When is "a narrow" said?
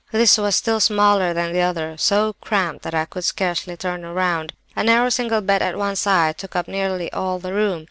4.75-5.09